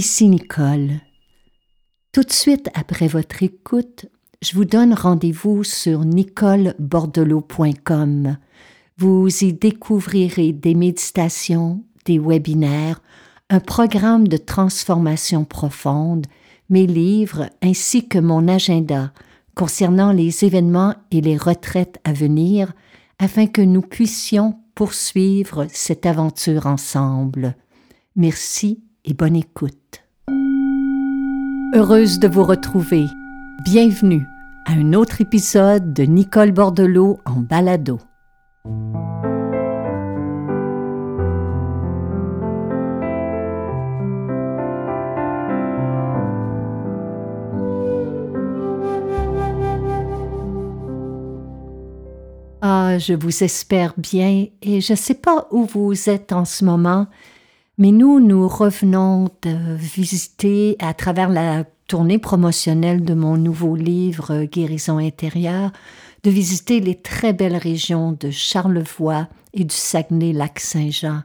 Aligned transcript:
ici 0.00 0.28
Nicole. 0.30 1.00
Tout 2.12 2.22
de 2.22 2.32
suite 2.32 2.70
après 2.72 3.06
votre 3.06 3.42
écoute, 3.42 4.06
je 4.40 4.54
vous 4.54 4.64
donne 4.64 4.94
rendez-vous 4.94 5.62
sur 5.62 6.06
nicolebordelot.com. 6.06 8.38
Vous 8.96 9.44
y 9.44 9.52
découvrirez 9.52 10.54
des 10.54 10.74
méditations, 10.74 11.84
des 12.06 12.18
webinaires, 12.18 13.02
un 13.50 13.60
programme 13.60 14.26
de 14.26 14.38
transformation 14.38 15.44
profonde, 15.44 16.26
mes 16.70 16.86
livres 16.86 17.50
ainsi 17.60 18.08
que 18.08 18.18
mon 18.18 18.48
agenda 18.48 19.12
concernant 19.54 20.12
les 20.12 20.46
événements 20.46 20.94
et 21.10 21.20
les 21.20 21.36
retraites 21.36 22.00
à 22.04 22.14
venir 22.14 22.72
afin 23.18 23.46
que 23.46 23.60
nous 23.60 23.82
puissions 23.82 24.54
poursuivre 24.74 25.66
cette 25.70 26.06
aventure 26.06 26.66
ensemble. 26.66 27.54
Merci 28.16 28.82
et 29.04 29.14
bonne 29.14 29.36
écoute. 29.36 30.04
Heureuse 31.74 32.18
de 32.18 32.28
vous 32.28 32.44
retrouver. 32.44 33.06
Bienvenue 33.64 34.26
à 34.66 34.72
un 34.72 34.92
autre 34.92 35.20
épisode 35.20 35.92
de 35.92 36.02
Nicole 36.02 36.52
Bordelot 36.52 37.18
en 37.24 37.40
balado. 37.40 37.98
Ah, 52.62 52.98
je 52.98 53.14
vous 53.14 53.42
espère 53.42 53.94
bien 53.96 54.46
et 54.60 54.80
je 54.80 54.92
ne 54.92 54.96
sais 54.96 55.14
pas 55.14 55.48
où 55.50 55.64
vous 55.64 56.10
êtes 56.10 56.32
en 56.32 56.44
ce 56.44 56.64
moment, 56.64 57.06
mais 57.78 57.92
nous, 57.92 58.20
nous 58.20 58.46
revenons 58.46 59.30
de 59.42 59.74
visiter 59.76 60.76
à 60.80 60.94
travers 60.94 61.28
la 61.28 61.64
tournée 61.86 62.18
promotionnelle 62.18 63.04
de 63.04 63.14
mon 63.14 63.36
nouveau 63.36 63.74
livre 63.74 64.44
Guérison 64.44 64.98
intérieure, 64.98 65.72
de 66.22 66.30
visiter 66.30 66.80
les 66.80 66.94
très 66.94 67.32
belles 67.32 67.56
régions 67.56 68.12
de 68.12 68.30
Charlevoix 68.30 69.28
et 69.54 69.64
du 69.64 69.74
Saguenay-Lac-Saint-Jean. 69.74 71.22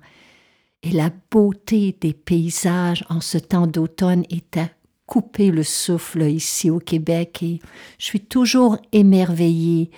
Et 0.84 0.92
la 0.92 1.12
beauté 1.32 1.98
des 2.00 2.14
paysages 2.14 3.06
en 3.10 3.22
ce 3.22 3.38
temps 3.38 3.68
d'automne 3.68 4.24
est 4.30 4.58
à 4.58 4.70
couper 5.06 5.52
le 5.52 5.64
souffle 5.64 6.24
ici 6.24 6.70
au 6.70 6.80
Québec 6.80 7.44
et 7.44 7.60
je 8.00 8.06
suis 8.06 8.22
toujours 8.22 8.78
émerveillée 8.92 9.92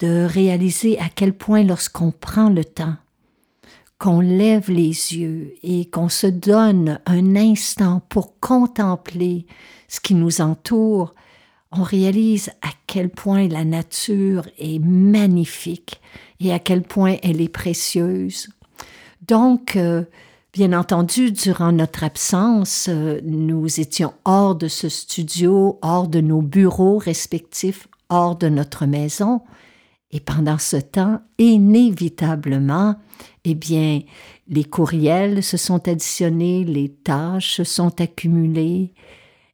de 0.00 0.24
réaliser 0.24 0.98
à 0.98 1.08
quel 1.14 1.32
point 1.32 1.62
lorsqu'on 1.62 2.10
prend 2.10 2.48
le 2.48 2.64
temps, 2.64 2.96
qu'on 4.00 4.20
lève 4.20 4.70
les 4.70 5.14
yeux 5.14 5.52
et 5.62 5.84
qu'on 5.84 6.08
se 6.08 6.26
donne 6.26 6.98
un 7.04 7.36
instant 7.36 8.00
pour 8.08 8.40
contempler 8.40 9.46
ce 9.88 10.00
qui 10.00 10.14
nous 10.14 10.40
entoure, 10.40 11.14
on 11.70 11.82
réalise 11.82 12.48
à 12.62 12.70
quel 12.86 13.10
point 13.10 13.46
la 13.46 13.64
nature 13.64 14.48
est 14.58 14.82
magnifique 14.82 16.00
et 16.40 16.50
à 16.50 16.58
quel 16.58 16.82
point 16.82 17.16
elle 17.22 17.42
est 17.42 17.50
précieuse. 17.50 18.48
Donc, 19.28 19.76
euh, 19.76 20.04
bien 20.54 20.72
entendu, 20.72 21.30
durant 21.30 21.70
notre 21.70 22.02
absence, 22.02 22.86
euh, 22.88 23.20
nous 23.22 23.80
étions 23.80 24.14
hors 24.24 24.54
de 24.54 24.66
ce 24.66 24.88
studio, 24.88 25.78
hors 25.82 26.08
de 26.08 26.22
nos 26.22 26.40
bureaux 26.40 26.96
respectifs, 26.96 27.86
hors 28.08 28.36
de 28.36 28.48
notre 28.48 28.86
maison, 28.86 29.42
et 30.12 30.20
pendant 30.20 30.58
ce 30.58 30.76
temps, 30.76 31.20
inévitablement, 31.38 32.96
eh 33.44 33.54
bien, 33.54 34.00
les 34.48 34.64
courriels 34.64 35.42
se 35.42 35.56
sont 35.56 35.88
additionnés, 35.88 36.64
les 36.64 36.88
tâches 36.88 37.56
se 37.56 37.64
sont 37.64 38.00
accumulées. 38.00 38.92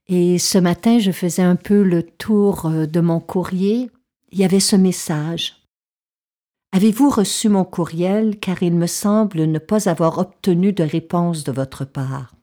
Et 0.09 0.39
ce 0.39 0.59
matin, 0.59 0.99
je 0.99 1.11
faisais 1.11 1.43
un 1.43 1.57
peu 1.57 1.83
le 1.83 2.03
tour 2.03 2.67
euh, 2.67 2.87
de 2.87 3.01
mon 3.01 3.21
courrier. 3.21 3.91
Il 4.33 4.39
y 4.39 4.45
avait 4.45 4.61
ce 4.61 4.77
message. 4.77 5.57
Avez-vous 6.73 7.11
reçu 7.11 7.49
mon 7.49 7.65
courriel 7.65 8.39
car 8.39 8.63
il 8.63 8.75
me 8.75 8.87
semble 8.87 9.45
ne 9.45 9.59
pas 9.59 9.89
avoir 9.89 10.19
obtenu 10.19 10.73
de 10.73 10.85
réponse 10.85 11.45
de 11.45 11.53
votre 11.53 11.85
part? 11.85 12.35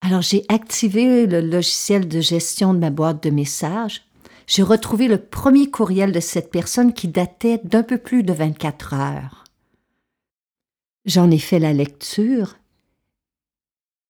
Alors 0.00 0.22
j'ai 0.22 0.44
activé 0.48 1.26
le 1.26 1.40
logiciel 1.40 2.08
de 2.08 2.20
gestion 2.20 2.74
de 2.74 2.78
ma 2.78 2.90
boîte 2.90 3.22
de 3.22 3.30
messages 3.30 4.06
j'ai 4.46 4.62
retrouvé 4.62 5.08
le 5.08 5.18
premier 5.18 5.70
courriel 5.70 6.12
de 6.12 6.20
cette 6.20 6.50
personne 6.50 6.92
qui 6.92 7.08
datait 7.08 7.60
d'un 7.64 7.82
peu 7.82 7.98
plus 7.98 8.22
de 8.22 8.32
24 8.32 8.94
heures. 8.94 9.44
J'en 11.04 11.30
ai 11.30 11.38
fait 11.38 11.58
la 11.58 11.72
lecture 11.72 12.56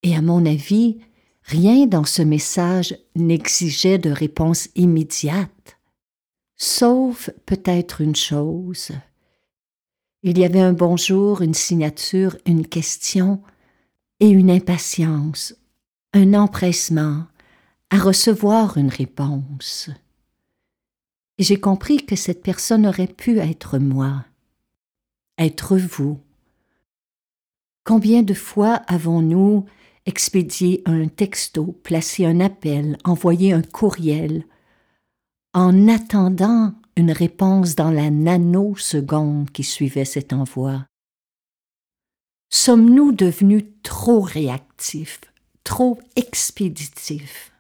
et 0.05 0.15
à 0.15 0.21
mon 0.21 0.45
avis, 0.45 0.99
rien 1.43 1.87
dans 1.87 2.05
ce 2.05 2.23
message 2.23 2.97
n'exigeait 3.17 3.99
de 3.99 4.11
réponse 4.11 4.69
immédiate, 4.75 5.79
sauf 6.57 7.31
peut-être 7.47 8.03
une 8.03 8.15
chose. 8.15 8.91
Il 10.23 10.39
y 10.39 10.45
avait 10.45 10.61
un 10.61 10.75
bonjour, 10.75 11.41
une 11.41 11.55
signature, 11.55 12.37
une 12.45 12.67
question 12.67 13.43
et 14.21 14.29
une 14.29 14.51
impatience, 14.51 15.55
un 16.13 16.35
empressement 16.35 17.25
à 17.91 17.99
recevoir 17.99 18.77
une 18.77 18.91
réponse 18.91 19.91
j'ai 21.39 21.59
compris 21.59 22.05
que 22.05 22.17
cette 22.17 22.43
personne 22.43 22.87
aurait 22.87 23.09
pu 23.09 23.39
être 23.39 23.79
moi, 23.79 24.25
être 25.39 25.77
vous. 25.77 26.21
Combien 27.85 28.23
de 28.23 28.35
fois 28.35 28.75
avons-nous 28.87 29.67
expédié 30.07 30.83
un 30.87 31.09
texto, 31.09 31.79
placé 31.83 32.25
un 32.25 32.41
appel, 32.41 32.97
envoyé 33.05 33.53
un 33.53 33.63
courriel, 33.63 34.45
en 35.53 35.89
attendant 35.89 36.75
une 36.97 37.13
réponse 37.13 37.75
dans 37.75 37.91
la 37.91 38.11
nanoseconde 38.11 39.51
qui 39.51 39.65
suivait 39.65 40.05
cet 40.05 40.33
envoi? 40.33 40.87
Sommes-nous 42.51 43.13
devenus 43.13 43.65
trop 43.83 44.21
réactifs, 44.21 45.21
trop 45.65 45.99
expéditifs? 46.15 47.54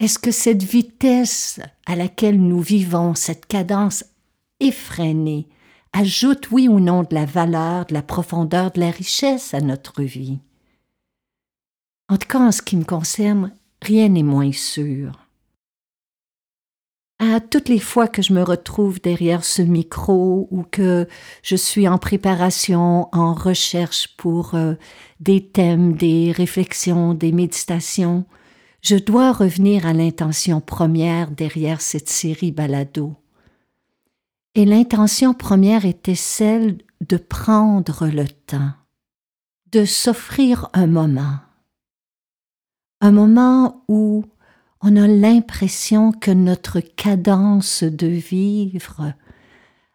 Est-ce 0.00 0.18
que 0.18 0.30
cette 0.30 0.62
vitesse 0.62 1.60
à 1.86 1.96
laquelle 1.96 2.40
nous 2.40 2.60
vivons, 2.60 3.14
cette 3.14 3.46
cadence 3.46 4.04
effrénée, 4.60 5.48
ajoute 5.92 6.50
oui 6.50 6.68
ou 6.68 6.80
non 6.80 7.02
de 7.02 7.14
la 7.14 7.24
valeur, 7.24 7.86
de 7.86 7.94
la 7.94 8.02
profondeur, 8.02 8.72
de 8.72 8.80
la 8.80 8.90
richesse 8.90 9.54
à 9.54 9.60
notre 9.60 10.02
vie? 10.02 10.40
En 12.08 12.16
tout 12.16 12.28
cas, 12.28 12.40
en 12.40 12.52
ce 12.52 12.62
qui 12.62 12.76
me 12.76 12.84
concerne, 12.84 13.52
rien 13.80 14.08
n'est 14.08 14.22
moins 14.22 14.52
sûr. 14.52 15.12
À 17.20 17.40
toutes 17.40 17.68
les 17.68 17.78
fois 17.78 18.08
que 18.08 18.22
je 18.22 18.32
me 18.32 18.42
retrouve 18.42 19.00
derrière 19.00 19.44
ce 19.44 19.62
micro 19.62 20.48
ou 20.50 20.64
que 20.64 21.08
je 21.42 21.54
suis 21.54 21.88
en 21.88 21.96
préparation, 21.96 23.08
en 23.12 23.32
recherche 23.32 24.16
pour 24.16 24.56
euh, 24.56 24.74
des 25.20 25.46
thèmes, 25.46 25.94
des 25.94 26.32
réflexions, 26.32 27.14
des 27.14 27.30
méditations, 27.30 28.26
je 28.84 28.96
dois 28.96 29.32
revenir 29.32 29.86
à 29.86 29.94
l'intention 29.94 30.60
première 30.60 31.30
derrière 31.30 31.80
cette 31.80 32.10
série 32.10 32.52
balado. 32.52 33.16
Et 34.54 34.66
l'intention 34.66 35.32
première 35.32 35.86
était 35.86 36.14
celle 36.14 36.78
de 37.00 37.16
prendre 37.16 38.06
le 38.06 38.28
temps, 38.28 38.72
de 39.72 39.86
s'offrir 39.86 40.68
un 40.74 40.86
moment. 40.86 41.38
Un 43.00 43.10
moment 43.10 43.84
où 43.88 44.26
on 44.82 44.96
a 44.96 45.08
l'impression 45.08 46.12
que 46.12 46.30
notre 46.30 46.80
cadence 46.80 47.84
de 47.84 48.06
vivre 48.06 49.14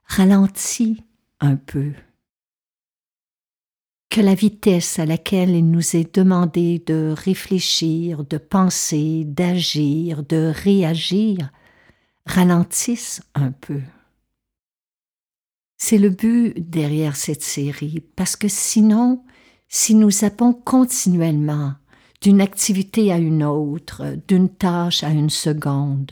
ralentit 0.06 1.04
un 1.40 1.56
peu 1.56 1.94
que 4.10 4.22
la 4.22 4.34
vitesse 4.34 4.98
à 4.98 5.06
laquelle 5.06 5.52
il 5.52 5.70
nous 5.70 5.96
est 5.96 6.16
demandé 6.16 6.82
de 6.86 7.14
réfléchir, 7.16 8.24
de 8.26 8.38
penser, 8.38 9.24
d'agir, 9.26 10.24
de 10.24 10.52
réagir 10.56 11.52
ralentisse 12.26 13.22
un 13.36 13.52
peu. 13.52 13.82
C'est 15.78 15.98
le 15.98 16.10
but 16.10 16.54
derrière 16.58 17.16
cette 17.16 17.44
série, 17.44 18.04
parce 18.16 18.36
que 18.36 18.48
sinon, 18.48 19.24
si 19.68 19.96
nous 19.96 20.12
zappons 20.12 20.54
continuellement 20.54 21.74
d'une 22.22 22.42
activité 22.42 23.14
à 23.14 23.18
une 23.18 23.44
autre, 23.44 24.18
d'une 24.28 24.50
tâche 24.50 25.04
à 25.04 25.10
une 25.10 25.30
seconde, 25.30 26.12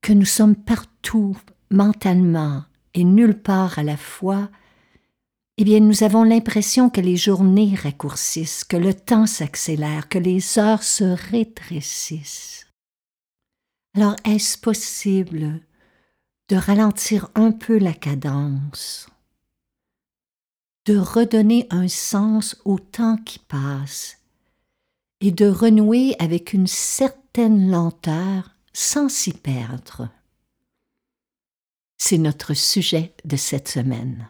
que 0.00 0.12
nous 0.12 0.26
sommes 0.26 0.54
partout 0.54 1.36
mentalement 1.70 2.62
et 2.94 3.04
nulle 3.04 3.38
part 3.38 3.78
à 3.78 3.82
la 3.82 3.96
fois, 3.96 4.48
eh 5.56 5.64
bien, 5.64 5.78
nous 5.78 6.02
avons 6.02 6.24
l'impression 6.24 6.90
que 6.90 7.00
les 7.00 7.16
journées 7.16 7.76
raccourcissent, 7.76 8.64
que 8.64 8.76
le 8.76 8.92
temps 8.92 9.26
s'accélère, 9.26 10.08
que 10.08 10.18
les 10.18 10.58
heures 10.58 10.82
se 10.82 11.04
rétrécissent. 11.30 12.66
Alors, 13.94 14.16
est-ce 14.24 14.58
possible 14.58 15.60
de 16.48 16.56
ralentir 16.56 17.30
un 17.36 17.52
peu 17.52 17.78
la 17.78 17.92
cadence, 17.92 19.08
de 20.86 20.98
redonner 20.98 21.68
un 21.70 21.86
sens 21.86 22.60
au 22.64 22.80
temps 22.80 23.16
qui 23.18 23.38
passe 23.38 24.18
et 25.20 25.30
de 25.30 25.46
renouer 25.46 26.16
avec 26.18 26.52
une 26.52 26.66
certaine 26.66 27.70
lenteur 27.70 28.56
sans 28.72 29.08
s'y 29.08 29.32
perdre? 29.32 30.08
C'est 31.96 32.18
notre 32.18 32.54
sujet 32.54 33.14
de 33.24 33.36
cette 33.36 33.68
semaine. 33.68 34.28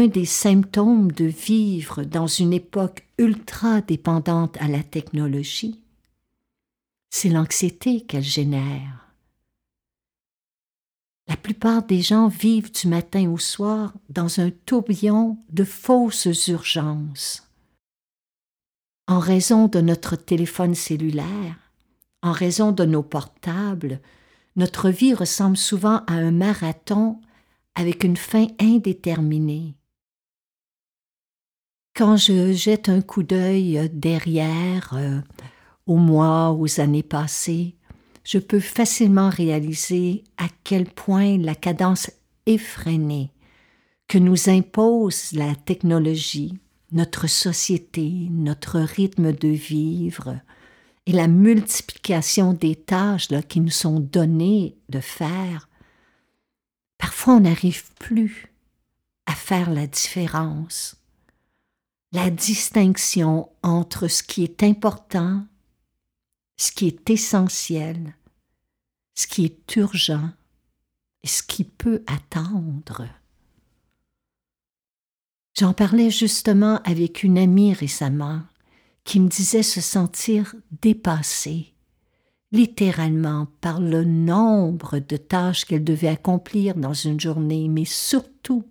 L'un 0.00 0.06
des 0.06 0.24
symptômes 0.24 1.12
de 1.12 1.26
vivre 1.26 2.04
dans 2.04 2.26
une 2.26 2.54
époque 2.54 3.06
ultra 3.18 3.82
dépendante 3.82 4.56
à 4.58 4.66
la 4.66 4.82
technologie, 4.82 5.82
c'est 7.10 7.28
l'anxiété 7.28 8.00
qu'elle 8.00 8.22
génère. 8.22 9.12
La 11.28 11.36
plupart 11.36 11.82
des 11.82 12.00
gens 12.00 12.28
vivent 12.28 12.72
du 12.72 12.88
matin 12.88 13.30
au 13.30 13.36
soir 13.36 13.92
dans 14.08 14.40
un 14.40 14.48
tourbillon 14.64 15.36
de 15.50 15.64
fausses 15.64 16.46
urgences. 16.48 17.46
En 19.06 19.18
raison 19.18 19.68
de 19.68 19.82
notre 19.82 20.16
téléphone 20.16 20.74
cellulaire, 20.74 21.58
en 22.22 22.32
raison 22.32 22.72
de 22.72 22.86
nos 22.86 23.02
portables, 23.02 24.00
notre 24.56 24.88
vie 24.88 25.12
ressemble 25.12 25.58
souvent 25.58 25.96
à 26.06 26.14
un 26.14 26.30
marathon 26.30 27.20
avec 27.74 28.02
une 28.02 28.16
fin 28.16 28.46
indéterminée. 28.58 29.74
Quand 32.00 32.16
je 32.16 32.54
jette 32.54 32.88
un 32.88 33.02
coup 33.02 33.22
d'œil 33.22 33.76
euh, 33.76 33.86
derrière, 33.92 34.94
euh, 34.94 35.20
aux 35.86 35.98
mois, 35.98 36.50
aux 36.50 36.80
années 36.80 37.02
passées, 37.02 37.74
je 38.24 38.38
peux 38.38 38.58
facilement 38.58 39.28
réaliser 39.28 40.24
à 40.38 40.46
quel 40.64 40.86
point 40.86 41.36
la 41.36 41.54
cadence 41.54 42.10
effrénée 42.46 43.32
que 44.08 44.16
nous 44.16 44.48
impose 44.48 45.32
la 45.32 45.54
technologie, 45.54 46.58
notre 46.90 47.26
société, 47.26 48.28
notre 48.30 48.80
rythme 48.80 49.34
de 49.34 49.48
vivre 49.48 50.40
et 51.04 51.12
la 51.12 51.28
multiplication 51.28 52.54
des 52.54 52.76
tâches 52.76 53.28
qui 53.46 53.60
nous 53.60 53.68
sont 53.68 54.00
données 54.00 54.74
de 54.88 55.00
faire, 55.00 55.68
parfois 56.96 57.34
on 57.34 57.40
n'arrive 57.40 57.92
plus 57.96 58.54
à 59.26 59.34
faire 59.34 59.68
la 59.68 59.86
différence 59.86 60.96
la 62.12 62.30
distinction 62.30 63.50
entre 63.62 64.08
ce 64.08 64.22
qui 64.22 64.42
est 64.42 64.62
important, 64.62 65.46
ce 66.56 66.72
qui 66.72 66.88
est 66.88 67.08
essentiel, 67.08 68.14
ce 69.14 69.26
qui 69.26 69.44
est 69.44 69.76
urgent 69.76 70.30
et 71.22 71.28
ce 71.28 71.42
qui 71.42 71.64
peut 71.64 72.02
attendre. 72.06 73.06
J'en 75.58 75.72
parlais 75.72 76.10
justement 76.10 76.80
avec 76.84 77.22
une 77.22 77.38
amie 77.38 77.74
récemment 77.74 78.42
qui 79.04 79.20
me 79.20 79.28
disait 79.28 79.62
se 79.62 79.80
sentir 79.80 80.54
dépassée, 80.82 81.74
littéralement 82.50 83.46
par 83.60 83.80
le 83.80 84.04
nombre 84.04 84.98
de 84.98 85.16
tâches 85.16 85.64
qu'elle 85.64 85.84
devait 85.84 86.08
accomplir 86.08 86.74
dans 86.74 86.94
une 86.94 87.20
journée, 87.20 87.68
mais 87.68 87.84
surtout 87.84 88.64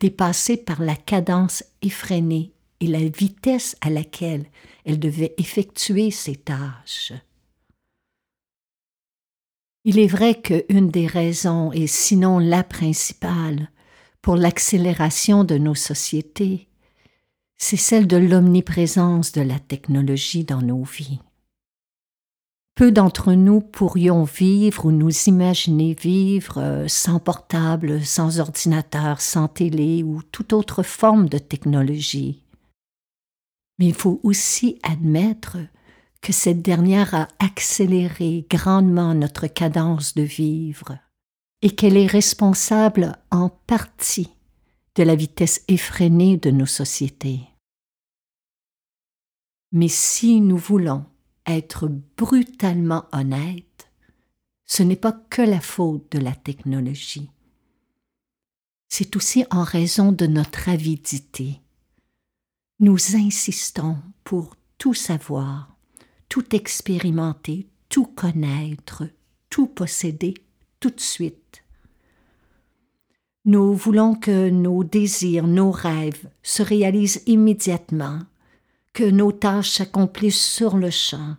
dépassée 0.00 0.56
par 0.56 0.82
la 0.82 0.96
cadence 0.96 1.62
effrénée 1.82 2.52
et 2.80 2.86
la 2.86 3.00
vitesse 3.00 3.76
à 3.80 3.90
laquelle 3.90 4.46
elle 4.84 4.98
devait 4.98 5.34
effectuer 5.38 6.10
ses 6.10 6.36
tâches. 6.36 7.12
Il 9.84 9.98
est 9.98 10.06
vrai 10.06 10.34
qu'une 10.34 10.90
des 10.90 11.06
raisons, 11.06 11.72
et 11.72 11.86
sinon 11.86 12.38
la 12.38 12.64
principale, 12.64 13.70
pour 14.20 14.36
l'accélération 14.36 15.44
de 15.44 15.56
nos 15.56 15.74
sociétés, 15.74 16.68
c'est 17.56 17.76
celle 17.76 18.06
de 18.06 18.16
l'omniprésence 18.16 19.32
de 19.32 19.40
la 19.40 19.58
technologie 19.58 20.44
dans 20.44 20.62
nos 20.62 20.82
vies. 20.82 21.20
Peu 22.80 22.92
d'entre 22.92 23.34
nous 23.34 23.60
pourrions 23.60 24.24
vivre 24.24 24.86
ou 24.86 24.90
nous 24.90 25.12
imaginer 25.26 25.92
vivre 25.92 26.56
euh, 26.56 26.88
sans 26.88 27.18
portable, 27.18 28.02
sans 28.02 28.40
ordinateur, 28.40 29.20
sans 29.20 29.48
télé 29.48 30.02
ou 30.02 30.22
toute 30.22 30.54
autre 30.54 30.82
forme 30.82 31.28
de 31.28 31.36
technologie. 31.36 32.42
Mais 33.78 33.88
il 33.88 33.92
faut 33.92 34.18
aussi 34.22 34.78
admettre 34.82 35.58
que 36.22 36.32
cette 36.32 36.62
dernière 36.62 37.14
a 37.14 37.28
accéléré 37.38 38.46
grandement 38.48 39.12
notre 39.12 39.46
cadence 39.46 40.14
de 40.14 40.22
vivre 40.22 40.96
et 41.60 41.72
qu'elle 41.72 41.98
est 41.98 42.06
responsable 42.06 43.14
en 43.30 43.50
partie 43.50 44.30
de 44.94 45.02
la 45.02 45.16
vitesse 45.16 45.66
effrénée 45.68 46.38
de 46.38 46.50
nos 46.50 46.64
sociétés. 46.64 47.40
Mais 49.70 49.88
si 49.88 50.40
nous 50.40 50.56
voulons 50.56 51.04
être 51.56 51.90
brutalement 52.16 53.04
honnête, 53.12 53.90
ce 54.66 54.82
n'est 54.82 54.96
pas 54.96 55.12
que 55.30 55.42
la 55.42 55.60
faute 55.60 56.12
de 56.12 56.18
la 56.18 56.34
technologie. 56.34 57.30
C'est 58.88 59.16
aussi 59.16 59.44
en 59.50 59.62
raison 59.62 60.12
de 60.12 60.26
notre 60.26 60.68
avidité. 60.68 61.60
Nous 62.78 63.16
insistons 63.16 63.98
pour 64.24 64.56
tout 64.78 64.94
savoir, 64.94 65.76
tout 66.28 66.54
expérimenter, 66.54 67.68
tout 67.88 68.06
connaître, 68.06 69.04
tout 69.50 69.66
posséder 69.66 70.34
tout 70.80 70.90
de 70.90 71.00
suite. 71.00 71.64
Nous 73.44 73.74
voulons 73.74 74.14
que 74.14 74.50
nos 74.50 74.84
désirs, 74.84 75.46
nos 75.46 75.70
rêves 75.70 76.28
se 76.42 76.62
réalisent 76.62 77.22
immédiatement, 77.26 78.20
que 78.92 79.04
nos 79.04 79.32
tâches 79.32 79.70
s'accomplissent 79.70 80.44
sur 80.44 80.76
le 80.76 80.90
champ. 80.90 81.36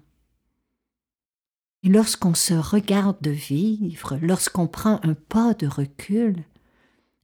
Et 1.83 1.89
lorsqu'on 1.89 2.35
se 2.35 2.53
regarde 2.53 3.27
vivre, 3.27 4.17
lorsqu'on 4.21 4.67
prend 4.67 4.99
un 5.03 5.15
pas 5.15 5.53
de 5.55 5.67
recul, 5.67 6.43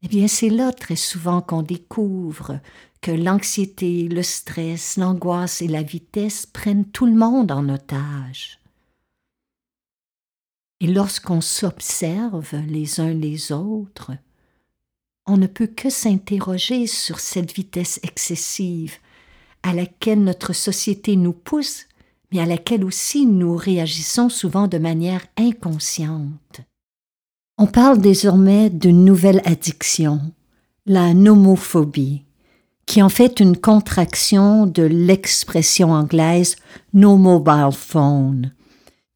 eh 0.02 0.08
bien 0.08 0.28
c'est 0.28 0.50
là 0.50 0.72
très 0.72 0.96
souvent 0.96 1.42
qu'on 1.42 1.62
découvre 1.62 2.60
que 3.02 3.12
l'anxiété, 3.12 4.08
le 4.08 4.24
stress, 4.24 4.98
l'angoisse 4.98 5.62
et 5.62 5.68
la 5.68 5.84
vitesse 5.84 6.46
prennent 6.46 6.86
tout 6.86 7.06
le 7.06 7.16
monde 7.16 7.52
en 7.52 7.70
otage. 7.70 8.60
Et 10.80 10.88
lorsqu'on 10.88 11.42
s'observe 11.42 12.56
les 12.68 13.00
uns 13.00 13.14
les 13.14 13.52
autres, 13.52 14.12
on 15.26 15.38
ne 15.38 15.48
peut 15.48 15.68
que 15.68 15.90
s'interroger 15.90 16.88
sur 16.88 17.20
cette 17.20 17.52
vitesse 17.52 18.00
excessive 18.04 18.98
à 19.64 19.74
laquelle 19.74 20.24
notre 20.24 20.54
société 20.54 21.16
nous 21.16 21.34
pousse, 21.34 21.87
mais 22.32 22.40
à 22.40 22.46
laquelle 22.46 22.84
aussi 22.84 23.26
nous 23.26 23.56
réagissons 23.56 24.30
souvent 24.30 24.68
de 24.68 24.78
manière 24.78 25.26
inconsciente. 25.38 26.62
On 27.58 27.68
parle 27.68 28.00
désormais 28.00 28.70
d'une 28.70 29.04
nouvelle 29.04 29.42
addiction, 29.46 30.22
la 30.86 31.14
nomophobie, 31.14 32.24
qui 32.86 33.02
en 33.02 33.10
fait 33.10 33.40
une 33.40 33.58
contraction 33.58 34.66
de 34.66 34.84
l'expression 34.84 35.92
anglaise 35.92 36.56
no 36.94 37.18
mobile 37.18 37.72
phone. 37.72 38.52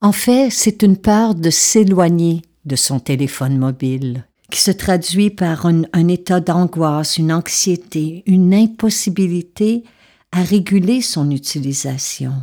En 0.01 0.11
fait, 0.11 0.49
c'est 0.49 0.81
une 0.81 0.97
peur 0.97 1.35
de 1.35 1.49
s'éloigner 1.49 2.41
de 2.65 2.75
son 2.75 2.99
téléphone 2.99 3.57
mobile, 3.57 4.25
qui 4.49 4.59
se 4.59 4.71
traduit 4.71 5.29
par 5.29 5.65
un, 5.65 5.83
un 5.93 6.07
état 6.07 6.39
d'angoisse, 6.39 7.17
une 7.17 7.31
anxiété, 7.31 8.23
une 8.25 8.53
impossibilité 8.53 9.83
à 10.31 10.41
réguler 10.41 11.01
son 11.01 11.29
utilisation. 11.29 12.33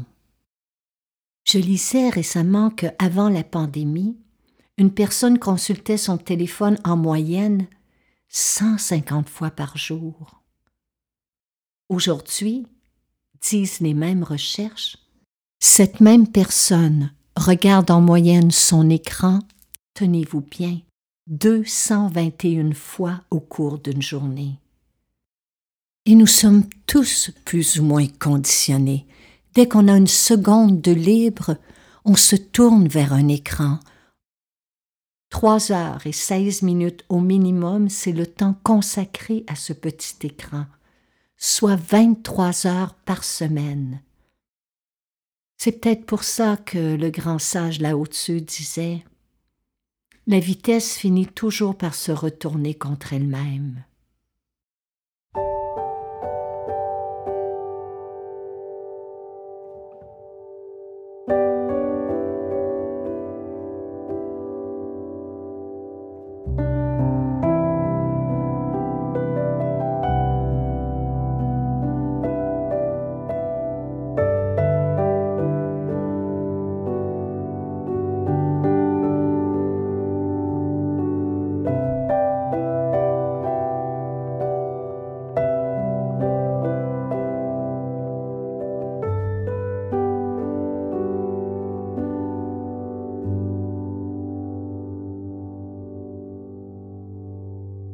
Je 1.51 1.59
lisais 1.59 2.11
récemment 2.11 2.69
que 2.69 2.87
avant 2.99 3.31
la 3.31 3.43
pandémie, 3.43 4.19
une 4.77 4.93
personne 4.93 5.39
consultait 5.39 5.97
son 5.97 6.19
téléphone 6.19 6.77
en 6.85 6.97
moyenne 6.97 7.69
150 8.29 9.31
fois 9.31 9.51
par 9.51 9.79
jour. 9.79 10.43
Aujourd'hui, 11.89 12.67
disent 13.41 13.81
les 13.81 13.95
mêmes 13.95 14.25
recherches, 14.25 14.99
cette 15.59 16.01
même 16.01 16.29
personne 16.29 17.13
regarde 17.35 17.91
en 17.91 18.03
moyenne 18.03 18.51
son 18.51 18.91
écran, 18.91 19.39
tenez-vous 19.95 20.43
bien, 20.43 20.81
221 21.29 22.75
fois 22.75 23.23
au 23.31 23.41
cours 23.41 23.79
d'une 23.79 24.03
journée. 24.03 24.59
Et 26.05 26.15
nous 26.15 26.27
sommes 26.27 26.69
tous 26.87 27.31
plus 27.47 27.81
ou 27.81 27.85
moins 27.85 28.07
conditionnés. 28.07 29.07
Dès 29.55 29.69
qu'on 29.69 29.89
a 29.89 29.97
une 29.97 30.07
seconde 30.07 30.81
de 30.81 30.93
libre, 30.93 31.57
on 32.05 32.15
se 32.15 32.37
tourne 32.37 32.89
vers 32.89 33.13
un 33.13 33.29
écran. 33.29 33.79
Trois 35.31 35.73
heures 35.73 36.07
et 36.07 36.13
seize 36.13 36.63
minutes 36.63 37.05
au 37.09 37.21
minimum, 37.21 37.89
c'est 37.89 38.13
le 38.13 38.27
temps 38.27 38.59
consacré 38.63 39.45
à 39.47 39.55
ce 39.55 39.73
petit 39.73 40.27
écran, 40.27 40.67
soit 41.37 41.77
23 41.77 42.67
heures 42.67 42.95
par 42.95 43.25
semaine. 43.25 44.01
C'est 45.59 45.73
peut-être 45.73 46.07
pour 46.07 46.25
ça 46.25 46.57
que 46.57 46.95
le 46.95 47.11
grand 47.11 47.39
sage 47.39 47.81
là 47.81 47.97
au-dessus 47.97 48.41
disait 48.41 49.05
La 50.27 50.39
vitesse 50.39 50.97
finit 50.97 51.27
toujours 51.27 51.77
par 51.77 51.95
se 51.95 52.13
retourner 52.13 52.75
contre 52.75 53.13
elle-même. 53.13 53.85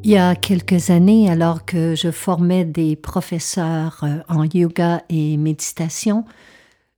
Il 0.07 0.11
y 0.11 0.19
a 0.19 0.35
quelques 0.35 0.91
années, 0.91 1.31
alors 1.31 1.65
que 1.65 1.95
je 1.95 2.11
formais 2.11 2.67
des 2.67 2.95
professeurs 2.95 4.01
euh, 4.03 4.19
en 4.29 4.45
yoga 4.45 5.03
et 5.09 5.39
méditation, 5.39 6.27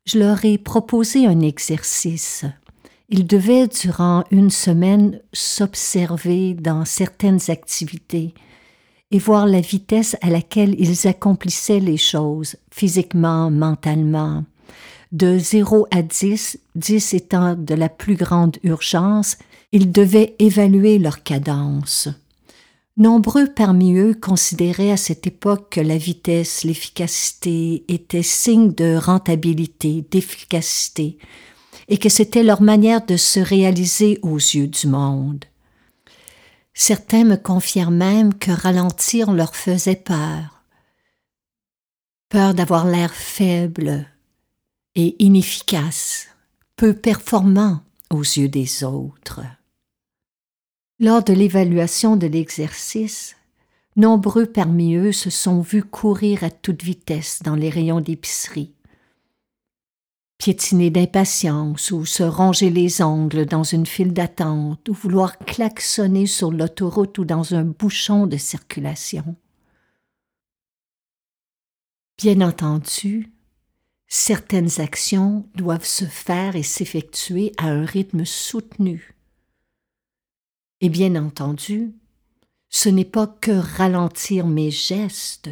je 0.07 0.19
leur 0.19 0.45
ai 0.45 0.59
proposé 0.59 1.25
un 1.25 1.39
exercice. 1.39 2.45
Ils 3.09 3.25
devaient, 3.25 3.69
durant 3.69 4.25
une 4.33 4.51
semaine, 4.51 5.21
s'observer 5.33 6.55
dans 6.55 6.85
certaines 6.85 7.39
activités 7.49 8.35
et 9.13 9.21
voir 9.21 9.47
la 9.47 9.61
vitesse 9.61 10.17
à 10.21 10.29
laquelle 10.29 10.75
ils 10.77 11.07
accomplissaient 11.07 11.79
les 11.79 11.99
choses, 11.99 12.57
physiquement, 12.73 13.53
mentalement. 13.53 14.45
De 15.13 15.39
0 15.39 15.87
à 15.93 16.03
10, 16.03 16.59
10 16.75 17.15
étant 17.15 17.55
de 17.55 17.75
la 17.77 17.89
plus 17.89 18.17
grande 18.17 18.57
urgence, 18.65 19.39
ils 19.71 19.93
devaient 19.93 20.35
évaluer 20.41 20.99
leur 20.99 21.23
cadence. 21.23 22.09
Nombreux 22.99 23.53
parmi 23.53 23.95
eux 23.95 24.15
considéraient 24.15 24.91
à 24.91 24.97
cette 24.97 25.27
époque 25.27 25.73
que 25.73 25.81
la 25.81 25.99
vitesse, 25.99 26.65
l'efficacité 26.65 27.85
étaient 27.89 28.23
signe 28.23 28.73
de 28.73 28.97
rentabilité, 28.97 30.07
d'efficacité, 30.11 31.19
et 31.89 31.99
que 31.99 32.09
c'était 32.09 32.43
leur 32.43 32.63
manière 32.63 33.05
de 33.05 33.19
se 33.19 33.39
réaliser 33.39 34.19
aux 34.23 34.39
yeux 34.39 34.69
du 34.69 34.87
monde. 34.87 35.45
Certains 36.73 37.25
me 37.25 37.37
confièrent 37.37 37.91
même 37.91 38.33
que 38.33 38.51
ralentir 38.51 39.31
leur 39.31 39.55
faisait 39.55 39.97
peur. 39.97 40.65
Peur 42.31 42.55
d'avoir 42.55 42.87
l'air 42.87 43.15
faible 43.15 44.07
et 44.95 45.23
inefficace, 45.23 46.29
peu 46.77 46.95
performant 46.95 47.83
aux 48.11 48.23
yeux 48.23 48.49
des 48.49 48.85
autres. 48.85 49.43
Lors 50.99 51.23
de 51.23 51.35
l'évaluation 51.35 52.17
de 52.17 52.27
l'exercice, 52.27 53.37
nombreux 53.97 54.47
parmi 54.47 54.95
eux 54.95 55.13
se 55.13 55.29
sont 55.29 55.61
vus 55.61 55.85
courir 55.85 56.43
à 56.43 56.49
toute 56.49 56.83
vitesse 56.83 57.43
dans 57.43 57.55
les 57.55 57.69
rayons 57.69 58.01
d'épicerie, 58.01 58.73
piétiner 60.39 60.89
d'impatience 60.89 61.91
ou 61.91 62.07
se 62.07 62.23
ronger 62.23 62.71
les 62.71 63.03
ongles 63.03 63.45
dans 63.45 63.63
une 63.63 63.85
file 63.85 64.15
d'attente 64.15 64.89
ou 64.89 64.95
vouloir 64.95 65.37
klaxonner 65.37 66.27
sur 66.27 66.51
l'autoroute 66.51 67.19
ou 67.19 67.27
dans 67.27 67.53
un 67.53 67.65
bouchon 67.65 68.27
de 68.27 68.39
circulation. 68.39 69.37
Bien 72.17 72.41
entendu, 72.41 73.31
certaines 74.09 74.81
actions 74.81 75.47
doivent 75.57 75.85
se 75.85 76.07
faire 76.07 76.57
et 76.57 76.63
s'effectuer 76.63 77.53
à 77.59 77.67
un 77.67 77.85
rythme 77.85 78.25
soutenu 78.25 79.16
et 80.81 80.89
bien 80.89 81.15
entendu, 81.17 81.95
ce 82.69 82.89
n'est 82.89 83.05
pas 83.05 83.27
que 83.27 83.53
ralentir 83.53 84.47
mes 84.47 84.71
gestes 84.71 85.51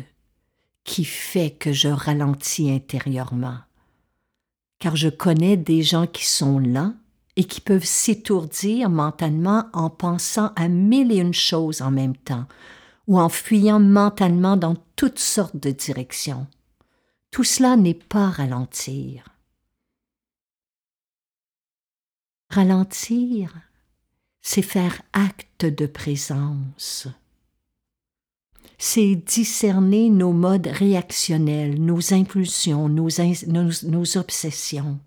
qui 0.85 1.05
fait 1.05 1.51
que 1.51 1.73
je 1.73 1.89
ralentis 1.89 2.71
intérieurement, 2.71 3.59
car 4.79 4.97
je 4.97 5.09
connais 5.09 5.57
des 5.57 5.83
gens 5.83 6.07
qui 6.07 6.27
sont 6.27 6.59
lents 6.59 6.95
et 7.37 7.45
qui 7.45 7.61
peuvent 7.61 7.85
s'étourdir 7.85 8.91
mentalement 8.91 9.65
en 9.73 9.91
pensant 9.91 10.53
à 10.57 10.69
mille 10.69 11.11
et 11.11 11.19
une 11.19 11.35
choses 11.35 11.83
en 11.83 11.91
même 11.91 12.17
temps, 12.17 12.47
ou 13.07 13.19
en 13.19 13.29
fuyant 13.29 13.81
mentalement 13.81 14.57
dans 14.57 14.77
toutes 14.97 15.19
sortes 15.19 15.57
de 15.57 15.71
directions. 15.71 16.47
Tout 17.31 17.45
cela 17.45 17.77
n'est 17.77 17.95
pas 17.95 18.29
ralentir. 18.29 19.25
Ralentir, 22.51 23.53
c'est 24.47 24.63
faire 24.63 25.01
acte 25.15 25.65
de 25.65 25.87
présence. 25.87 27.09
C'est 28.77 29.17
discerner 29.17 30.11
nos 30.11 30.33
modes 30.33 30.67
réactionnels, 30.67 31.83
nos 31.83 32.13
impulsions, 32.13 32.91
nos, 32.91 34.17
obsessions. 34.19 35.01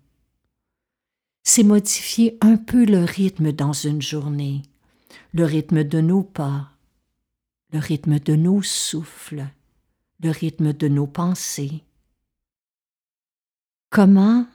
C'est 1.44 1.62
modifier 1.62 2.36
un 2.40 2.56
peu 2.56 2.84
le 2.84 3.04
rythme 3.04 3.52
dans 3.52 3.72
une 3.72 4.02
journée, 4.02 4.62
le 5.32 5.44
rythme 5.44 5.84
de 5.84 6.00
nos 6.00 6.24
pas, 6.24 6.72
le 7.72 7.78
rythme 7.78 8.18
de 8.18 8.34
nos 8.34 8.60
souffles, 8.62 9.46
le 10.20 10.30
rythme 10.30 10.72
de 10.72 10.88
nos 10.88 11.06
pensées. 11.06 11.84
Comment? 13.90 14.46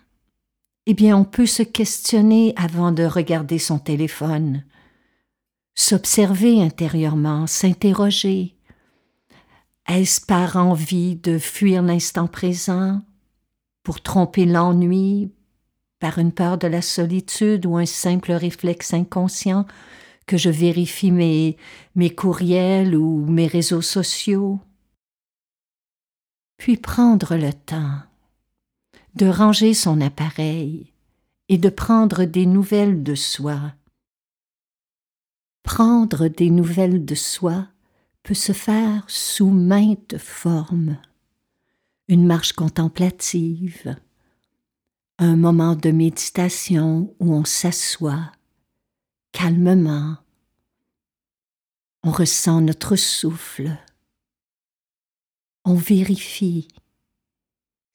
Eh 0.87 0.93
bien, 0.93 1.15
on 1.15 1.23
peut 1.23 1.45
se 1.45 1.63
questionner 1.63 2.53
avant 2.57 2.91
de 2.91 3.05
regarder 3.05 3.59
son 3.59 3.79
téléphone, 3.79 4.65
s'observer 5.75 6.61
intérieurement, 6.61 7.47
s'interroger. 7.47 8.55
Est-ce 9.87 10.25
par 10.25 10.55
envie 10.55 11.15
de 11.15 11.37
fuir 11.37 11.81
l'instant 11.81 12.27
présent, 12.27 13.01
pour 13.83 14.01
tromper 14.01 14.45
l'ennui, 14.45 15.31
par 15.99 16.19
une 16.19 16.31
peur 16.31 16.57
de 16.57 16.67
la 16.67 16.81
solitude 16.81 17.65
ou 17.65 17.77
un 17.77 17.85
simple 17.85 18.31
réflexe 18.31 18.93
inconscient 18.93 19.65
que 20.25 20.37
je 20.37 20.49
vérifie 20.49 21.11
mes, 21.11 21.57
mes 21.95 22.09
courriels 22.09 22.95
ou 22.95 23.25
mes 23.25 23.47
réseaux 23.47 23.81
sociaux? 23.81 24.59
Puis 26.57 26.77
prendre 26.77 27.35
le 27.35 27.51
temps 27.51 27.99
de 29.15 29.27
ranger 29.27 29.73
son 29.73 30.01
appareil 30.01 30.91
et 31.49 31.57
de 31.57 31.69
prendre 31.69 32.23
des 32.23 32.45
nouvelles 32.45 33.03
de 33.03 33.15
soi 33.15 33.73
Prendre 35.63 36.27
des 36.27 36.49
nouvelles 36.49 37.05
de 37.05 37.15
soi 37.15 37.67
peut 38.21 38.33
se 38.33 38.51
faire 38.51 39.03
sous 39.07 39.49
maintes 39.49 40.17
formes. 40.17 40.97
Une 42.07 42.25
marche 42.25 42.53
contemplative, 42.53 43.95
un 45.17 45.35
moment 45.35 45.75
de 45.75 45.91
méditation 45.91 47.15
où 47.19 47.33
on 47.33 47.45
s'assoit 47.45 48.31
calmement, 49.31 50.17
on 52.03 52.11
ressent 52.11 52.61
notre 52.61 52.95
souffle, 52.97 53.77
on 55.65 55.75
vérifie 55.75 56.67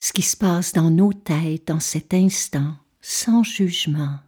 ce 0.01 0.13
qui 0.13 0.23
se 0.23 0.37
passe 0.37 0.73
dans 0.73 0.91
nos 0.91 1.13
têtes 1.13 1.71
en 1.71 1.81
cet 1.81 2.15
instant 2.15 2.77
sans 3.01 3.43
jugement. 3.43 4.19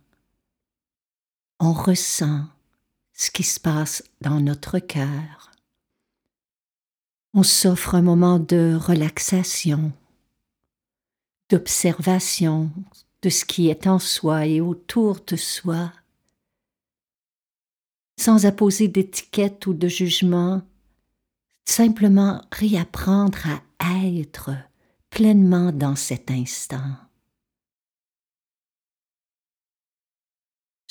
On 1.58 1.72
ressent 1.72 2.46
ce 3.20 3.30
qui 3.30 3.42
se 3.42 3.60
passe 3.60 4.02
dans 4.22 4.40
notre 4.40 4.78
cœur. 4.78 5.50
On 7.34 7.42
s'offre 7.42 7.94
un 7.94 8.00
moment 8.00 8.38
de 8.38 8.74
relaxation, 8.80 9.92
d'observation 11.50 12.70
de 13.20 13.28
ce 13.28 13.44
qui 13.44 13.68
est 13.68 13.86
en 13.86 13.98
soi 13.98 14.46
et 14.46 14.62
autour 14.62 15.20
de 15.26 15.36
soi, 15.36 15.92
sans 18.18 18.46
apposer 18.46 18.88
d'étiquette 18.88 19.66
ou 19.66 19.74
de 19.74 19.86
jugement, 19.86 20.62
simplement 21.66 22.42
réapprendre 22.50 23.48
à 23.80 24.06
être 24.06 24.50
pleinement 25.10 25.72
dans 25.72 25.94
cet 25.94 26.30
instant. 26.30 26.96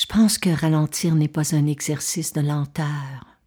Pense 0.10 0.40
que 0.40 0.50
ralentir 0.50 1.14
n'est 1.14 1.30
pas 1.30 1.56
un 1.56 1.68
exercice 1.68 2.34
de 2.34 2.42
lenteur, 2.42 3.38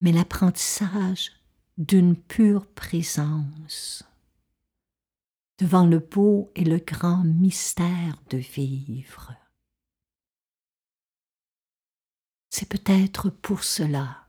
mais 0.00 0.12
l'apprentissage 0.12 1.32
d'une 1.76 2.16
pure 2.16 2.66
présence 2.74 4.04
devant 5.58 5.84
le 5.84 5.98
beau 5.98 6.52
et 6.54 6.64
le 6.64 6.78
grand 6.78 7.24
mystère 7.24 8.16
de 8.30 8.38
vivre. 8.38 9.34
C'est 12.50 12.68
peut-être 12.68 13.30
pour 13.30 13.64
cela 13.64 14.28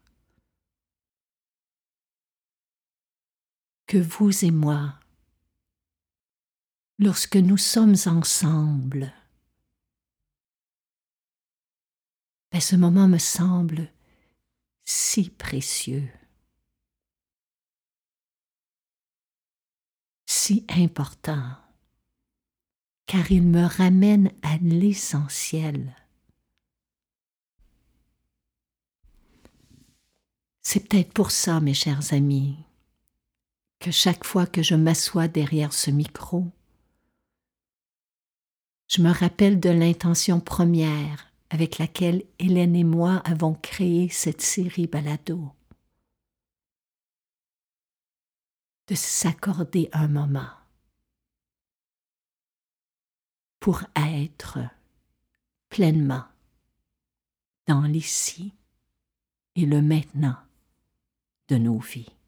que 3.86 3.98
vous 3.98 4.44
et 4.44 4.52
moi, 4.52 5.00
lorsque 7.00 7.38
nous 7.38 7.58
sommes 7.58 7.96
ensemble, 8.06 9.14
ben 12.52 12.60
ce 12.60 12.76
moment 12.76 13.08
me 13.08 13.18
semble 13.18 13.90
si 14.84 15.30
précieux, 15.30 16.10
si 20.26 20.66
important, 20.70 21.56
car 23.06 23.32
il 23.32 23.44
me 23.44 23.66
ramène 23.66 24.32
à 24.42 24.58
l'essentiel. 24.58 25.96
C'est 30.62 30.88
peut-être 30.88 31.14
pour 31.14 31.32
ça, 31.32 31.62
mes 31.62 31.74
chers 31.74 32.14
amis, 32.14 32.58
que 33.80 33.90
chaque 33.90 34.26
fois 34.26 34.46
que 34.46 34.62
je 34.62 34.76
m'assois 34.76 35.28
derrière 35.28 35.74
ce 35.74 35.90
micro, 35.90 36.52
je 38.90 39.04
me 39.04 39.12
rappelle 39.12 39.60
de 39.60 39.70
l'intention 39.70 40.40
première 40.40 41.32
avec 41.52 41.78
laquelle 41.78 42.24
Hélène 42.40 42.76
et 42.76 42.84
moi 42.84 43.18
avons 43.24 43.54
créé 43.54 44.10
cette 44.10 44.42
série 44.42 44.88
balado. 44.88 45.52
De 48.88 48.96
s'accorder 48.96 49.90
un 49.94 50.08
moment 50.08 50.50
pour 53.60 53.84
être 53.96 54.58
pleinement 55.70 56.26
dans 57.68 57.82
l'ici 57.82 58.54
et 59.56 59.68
le 59.68 59.84
maintenant 59.84 60.38
de 61.50 61.58
nos 61.58 61.78
vies. 61.78 62.19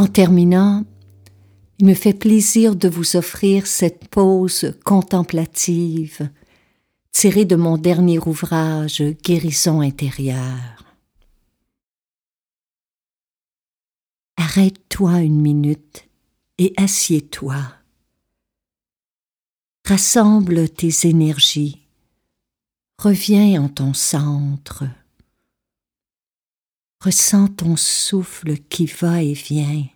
En 0.00 0.06
terminant, 0.06 0.86
il 1.78 1.84
me 1.84 1.92
fait 1.92 2.14
plaisir 2.14 2.74
de 2.74 2.88
vous 2.88 3.16
offrir 3.16 3.66
cette 3.66 4.08
pause 4.08 4.74
contemplative 4.82 6.30
tirée 7.12 7.44
de 7.44 7.54
mon 7.54 7.76
dernier 7.76 8.18
ouvrage 8.18 9.02
Guérison 9.22 9.82
intérieure. 9.82 10.86
Arrête-toi 14.38 15.20
une 15.20 15.38
minute 15.38 16.08
et 16.56 16.72
assieds-toi. 16.78 17.62
Rassemble 19.84 20.70
tes 20.70 21.08
énergies. 21.10 21.86
Reviens 22.96 23.62
en 23.62 23.68
ton 23.68 23.92
centre. 23.92 24.84
Ressens 27.02 27.48
ton 27.48 27.76
souffle 27.76 28.58
qui 28.68 28.84
va 28.84 29.22
et 29.22 29.32
vient, 29.32 29.86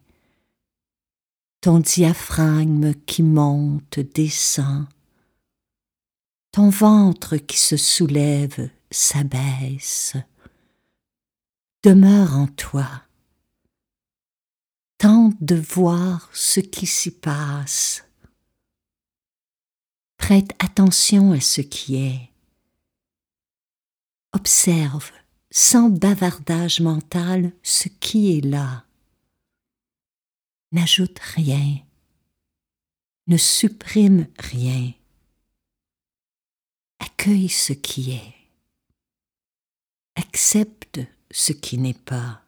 ton 1.61 1.79
diaphragme 1.79 2.95
qui 2.95 3.23
monte, 3.23 4.01
descend, 4.01 4.87
ton 6.51 6.71
ventre 6.71 7.37
qui 7.37 7.59
se 7.59 7.77
soulève, 7.77 8.71
s'abaisse. 8.91 10.15
Demeure 11.83 12.39
en 12.39 12.47
toi. 12.47 12.89
Tente 14.97 15.37
de 15.43 15.57
voir 15.57 16.31
ce 16.33 16.61
qui 16.61 16.87
s'y 16.87 17.11
passe. 17.11 18.05
Prête 20.17 20.53
attention 20.59 21.33
à 21.33 21.41
ce 21.41 21.61
qui 21.61 21.97
est. 21.97 22.31
Observe 24.33 25.11
sans 25.57 25.89
bavardage 25.89 26.81
mental 26.81 27.53
ce 27.63 27.89
qui 27.89 28.37
est 28.37 28.41
là. 28.41 28.85
N'ajoute 30.73 31.21
rien, 31.21 31.79
ne 33.29 33.37
supprime 33.37 34.27
rien. 34.37 34.93
Accueille 36.99 37.49
ce 37.49 37.73
qui 37.73 38.11
est. 38.11 38.35
Accepte 40.17 40.99
ce 41.31 41.53
qui 41.53 41.79
n'est 41.79 41.95
pas. 41.95 42.43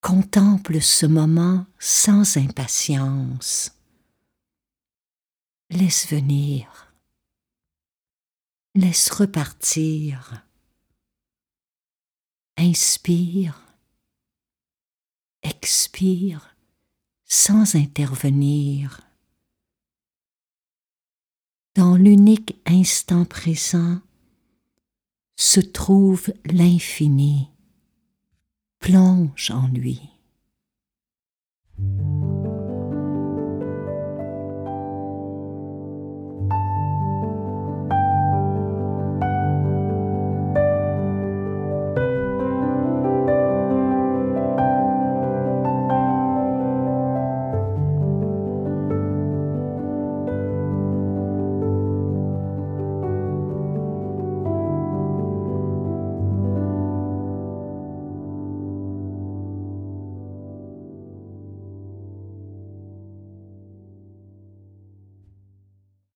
Contemple 0.00 0.80
ce 0.80 1.06
moment 1.06 1.66
sans 1.80 2.36
impatience. 2.36 3.72
Laisse 5.70 6.06
venir. 6.08 6.94
Laisse 8.76 9.10
repartir 9.10 10.46
inspire, 12.62 13.60
expire 15.42 16.56
sans 17.24 17.74
intervenir. 17.74 19.00
Dans 21.74 21.96
l'unique 21.96 22.56
instant 22.66 23.24
présent 23.24 24.00
se 25.36 25.58
trouve 25.58 26.32
l'infini. 26.44 27.48
Plonge 28.78 29.50
en 29.50 29.66
lui. 29.66 30.11